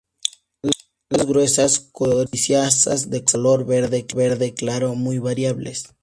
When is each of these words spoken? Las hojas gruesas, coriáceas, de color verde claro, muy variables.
Las 0.63 0.81
hojas 1.21 1.27
gruesas, 1.27 1.79
coriáceas, 1.91 3.11
de 3.11 3.23
color 3.23 3.67
verde 3.67 4.07
claro, 4.55 4.95
muy 4.95 5.19
variables. 5.19 5.93